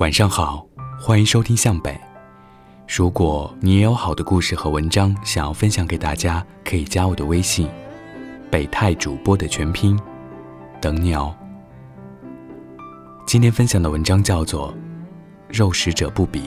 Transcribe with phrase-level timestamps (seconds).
[0.00, 0.66] 晚上好，
[0.98, 1.94] 欢迎收听向北。
[2.88, 7.68] 如果你也有好的故事和文章想要分享给大家，可以加我的微信
[8.50, 10.00] “北泰主播”的全拼，
[10.80, 11.36] 等你哦。
[13.26, 14.72] 今天分享的文章叫做
[15.48, 16.44] 《肉食者不比》，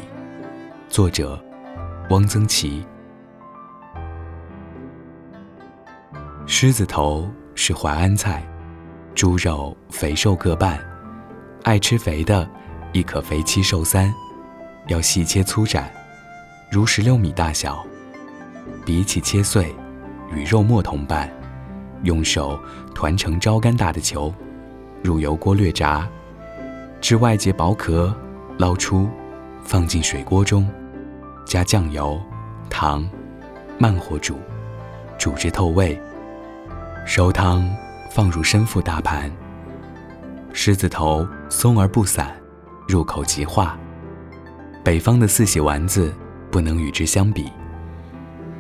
[0.90, 1.40] 作者
[2.10, 2.84] 汪曾祺。
[6.48, 8.44] 狮子头是淮安菜，
[9.14, 10.84] 猪肉肥瘦各半，
[11.62, 12.50] 爱吃肥的。
[12.94, 14.14] 亦可肥七瘦三，
[14.88, 15.92] 要细切粗斩，
[16.72, 17.84] 如石榴米大小，
[18.86, 19.76] 比起切碎，
[20.32, 21.28] 与肉末同拌，
[22.04, 22.58] 用手
[22.94, 24.32] 团成朝干大的球，
[25.02, 26.08] 入油锅略炸，
[27.02, 28.16] 至外结薄壳，
[28.60, 29.10] 捞出，
[29.64, 30.70] 放进水锅中，
[31.46, 32.22] 加酱油、
[32.70, 33.10] 糖，
[33.80, 34.38] 慢火煮，
[35.18, 36.00] 煮至透味，
[37.08, 37.68] 收汤
[38.12, 39.32] 放入深腹大盘。
[40.54, 42.32] 狮子头松而不散。
[42.88, 43.78] 入口即化，
[44.84, 46.14] 北方的四喜丸子
[46.52, 47.52] 不能与之相比。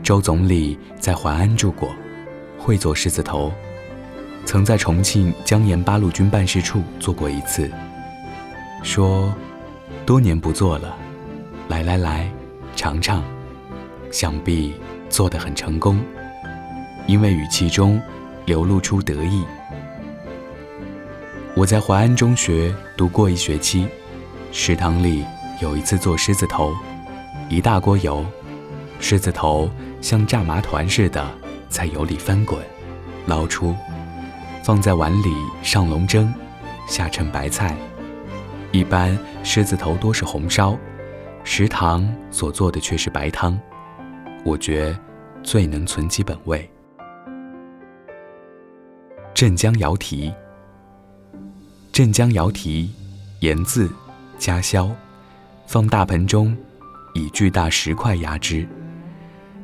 [0.02, 1.94] 周总理在淮安住过，
[2.58, 3.54] 会做狮子头，
[4.46, 7.70] 曾在重庆江沿八路军办事处做过一次，
[8.82, 9.34] 说
[10.06, 10.96] 多年不做了，
[11.68, 12.30] 来来来，
[12.76, 13.24] 尝尝，
[14.12, 14.74] 想必
[15.10, 16.00] 做得很成功，
[17.08, 18.02] 因为语气中
[18.46, 19.44] 流露出得意。
[21.56, 23.88] 我在淮安中学读过一学期。
[24.56, 25.26] 食堂里
[25.60, 26.76] 有一次做狮子头，
[27.50, 28.24] 一大锅油，
[29.00, 29.68] 狮子头
[30.00, 31.28] 像炸麻团似的
[31.70, 32.64] 在油里翻滚，
[33.26, 33.76] 捞出，
[34.64, 36.32] 放在碗里上笼蒸，
[36.88, 37.76] 下衬白菜。
[38.72, 40.78] 一般狮子头多是红烧，
[41.44, 43.60] 食堂所做的却是白汤，
[44.46, 44.96] 我觉
[45.42, 46.70] 最能存其本味。
[49.34, 50.32] 镇江瑶蹄，
[51.92, 52.92] 镇江瑶蹄，
[53.40, 53.90] 言字。
[54.44, 54.92] 加硝，
[55.66, 56.54] 放大盆中，
[57.14, 58.68] 以巨大石块压之，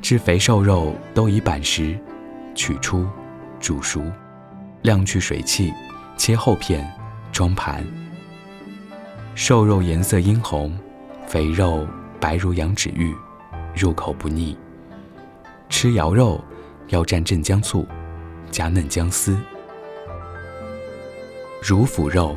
[0.01, 2.00] 至肥瘦肉都已板实，
[2.56, 3.06] 取出，
[3.59, 4.01] 煮熟，
[4.84, 5.73] 晾去水汽，
[6.16, 6.89] 切厚片，
[7.34, 7.85] 装盘。
[9.35, 10.73] 瘦肉颜色殷红，
[11.28, 11.85] 肥肉
[12.18, 13.13] 白如羊脂玉，
[13.75, 14.57] 入口不腻。
[15.68, 16.41] 吃肴肉
[16.88, 17.85] 要蘸镇江醋，
[18.50, 19.38] 加嫩姜丝。
[21.62, 22.34] 乳腐肉，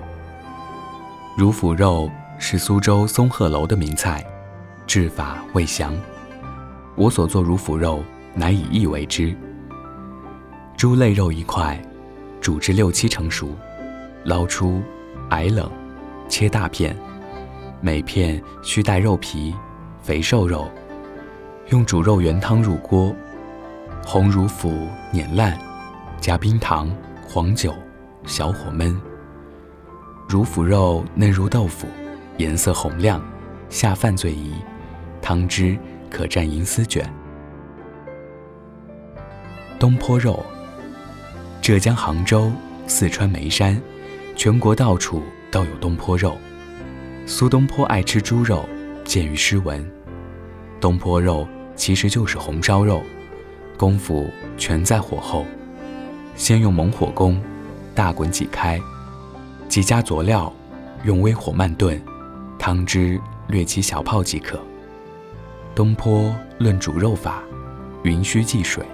[1.39, 2.11] 乳腐肉。
[2.45, 4.23] 是苏州松鹤楼的名菜，
[4.85, 5.95] 制法未详。
[6.97, 8.03] 我所做乳腐肉，
[8.35, 9.33] 乃以意为之。
[10.77, 11.81] 猪肋肉一块，
[12.41, 13.55] 煮至六七成熟，
[14.25, 14.83] 捞出，
[15.31, 15.71] 矮冷，
[16.29, 16.97] 切大片，
[17.81, 19.55] 每片须带肉皮。
[20.03, 20.69] 肥瘦肉，
[21.69, 23.15] 用煮肉原汤入锅，
[24.05, 25.57] 红乳腐碾烂，
[26.21, 26.91] 加冰糖、
[27.25, 27.73] 黄酒，
[28.27, 28.93] 小火焖。
[30.29, 31.87] 乳腐肉嫩如豆腐。
[32.43, 33.23] 颜色红亮，
[33.69, 34.55] 下饭最宜。
[35.21, 35.79] 汤汁
[36.11, 37.09] 可蘸银丝卷。
[39.79, 40.45] 东坡肉，
[41.61, 42.51] 浙江杭州、
[42.89, 43.81] 四川眉山，
[44.35, 46.37] 全国到处都有东坡肉。
[47.27, 48.69] 苏东坡爱吃猪肉，
[49.05, 49.89] 见于诗文。
[50.81, 53.05] 东坡肉其实就是红烧肉，
[53.77, 55.47] 功夫全在火候。
[56.35, 57.41] 先用猛火攻，
[57.95, 58.81] 大滚几开，
[59.69, 60.53] 即加佐料，
[61.05, 62.03] 用微火慢炖。
[62.63, 64.57] 汤汁略起小泡即可。
[65.75, 67.43] 东坡论煮肉法，
[68.05, 68.87] 云须忌水，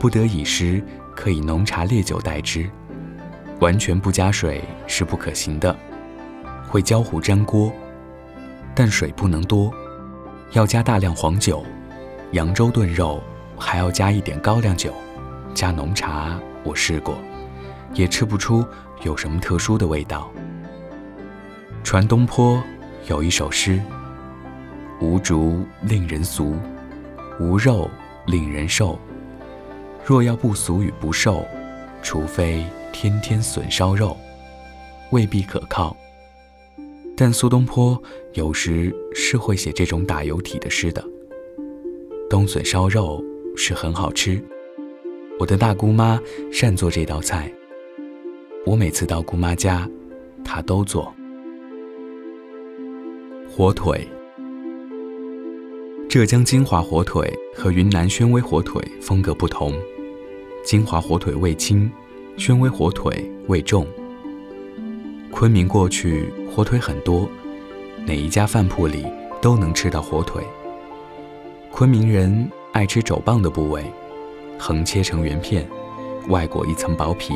[0.00, 0.82] 不得已时
[1.14, 2.68] 可以浓茶烈酒代之，
[3.60, 5.76] 完全不加水是不可行的，
[6.66, 7.72] 会焦糊粘锅。
[8.74, 9.72] 但水不能多，
[10.50, 11.64] 要加大量黄酒。
[12.32, 13.22] 扬州炖肉
[13.56, 14.92] 还要加一点高粱酒，
[15.54, 17.16] 加浓茶我试过，
[17.94, 18.66] 也吃不出
[19.04, 20.28] 有什么特殊的味道。
[21.84, 22.62] 传东坡
[23.08, 23.80] 有一首诗
[25.00, 26.54] ：“无竹令人俗，
[27.40, 27.90] 无肉
[28.26, 28.96] 令人瘦。
[30.04, 31.44] 若要不俗与不瘦，
[32.00, 34.16] 除非天天笋烧肉，
[35.10, 35.96] 未必可靠。”
[37.16, 38.00] 但苏东坡
[38.34, 41.04] 有时是会写这种打油体的诗的。
[42.30, 43.22] 冬笋烧肉
[43.56, 44.42] 是很好吃，
[45.40, 46.20] 我的大姑妈
[46.52, 47.52] 善做这道菜。
[48.64, 49.88] 我每次到姑妈家，
[50.44, 51.12] 她都做。
[53.54, 54.08] 火腿，
[56.08, 59.74] 浙江金华火腿和云南宣威火腿风格不同，
[60.64, 61.90] 金华火腿味轻，
[62.38, 63.86] 宣威火腿味重。
[65.30, 67.28] 昆明过去火腿很多，
[68.06, 69.04] 哪一家饭铺里
[69.42, 70.42] 都能吃到火腿。
[71.70, 73.84] 昆明人爱吃肘棒的部位，
[74.58, 75.68] 横切成圆片，
[76.28, 77.34] 外裹一层薄皮，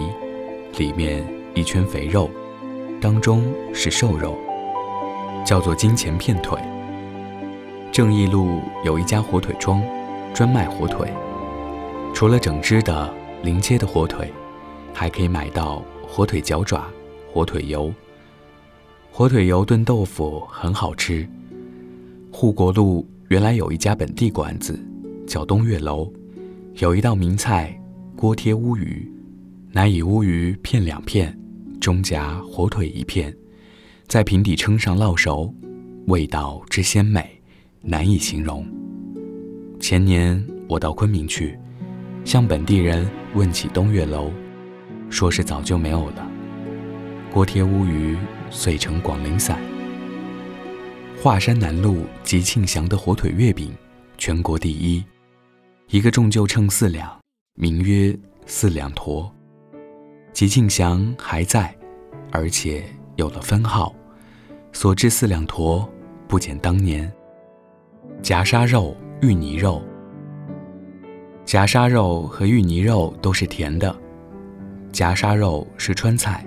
[0.78, 1.22] 里面
[1.52, 2.30] 一圈肥肉，
[3.02, 4.34] 当中是瘦肉。
[5.46, 6.58] 叫做金钱片腿。
[7.93, 9.81] 正义路有一家火腿庄，
[10.34, 11.08] 专卖火腿。
[12.12, 13.08] 除了整只的、
[13.44, 14.28] 零切的火腿，
[14.93, 16.88] 还可以买到火腿脚爪、
[17.32, 17.94] 火腿油。
[19.12, 21.25] 火腿油炖豆腐很好吃。
[22.32, 24.76] 护国路原来有一家本地馆子，
[25.28, 26.12] 叫东岳楼，
[26.75, 27.81] 有一道名菜
[28.16, 29.08] 锅贴乌鱼，
[29.70, 31.38] 乃以乌鱼片两片，
[31.81, 33.32] 中夹火腿一片，
[34.06, 35.52] 在平底称上烙熟，
[36.06, 37.36] 味道之鲜美。
[37.88, 38.66] 难以形容。
[39.78, 41.56] 前年我到昆明去，
[42.24, 44.32] 向本地人问起东岳楼，
[45.08, 46.28] 说是早就没有了。
[47.32, 48.16] 锅贴乌鱼
[48.50, 49.60] 遂成广陵散。
[51.22, 53.72] 华山南路吉庆祥的火腿月饼，
[54.18, 55.04] 全国第一，
[55.90, 57.16] 一个重就称四两，
[57.54, 58.16] 名曰
[58.46, 59.32] 四两坨。
[60.32, 61.72] 吉庆祥还在，
[62.32, 62.84] 而且
[63.16, 63.94] 有了分号，
[64.72, 65.88] 所制四两坨
[66.28, 67.10] 不减当年。
[68.22, 69.82] 夹沙肉、芋泥肉。
[71.44, 73.94] 夹沙肉和芋泥肉都是甜的。
[74.92, 76.46] 夹沙肉是川菜，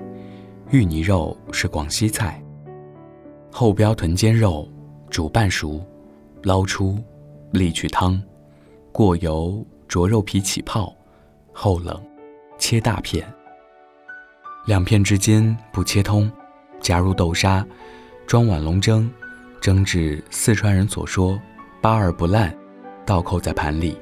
[0.71, 2.41] 芋泥肉是广西菜。
[3.51, 4.67] 后标臀尖肉，
[5.09, 5.83] 煮半熟，
[6.43, 6.97] 捞出，
[7.51, 8.21] 沥去汤，
[8.91, 10.95] 过油着肉皮起泡，
[11.51, 11.99] 后冷，
[12.57, 13.27] 切大片。
[14.65, 16.31] 两片之间不切通，
[16.81, 17.65] 加入豆沙，
[18.25, 19.09] 装碗笼蒸，
[19.59, 21.39] 蒸至四川人所说。
[21.81, 22.53] 八而不烂，
[23.05, 23.97] 倒扣在盘里，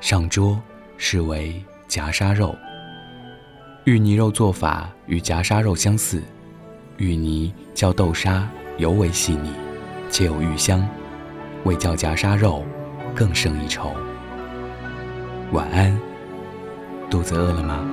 [0.00, 0.60] 上桌，
[0.96, 2.54] 视为夹沙肉。
[3.84, 6.22] 芋泥肉做法与夹沙肉相似，
[6.98, 9.50] 芋泥较豆沙尤为细腻，
[10.10, 10.88] 且有芋香，
[11.64, 12.64] 味较夹沙肉
[13.16, 13.92] 更胜一筹。
[15.50, 15.98] 晚安，
[17.10, 17.84] 肚子饿了吗？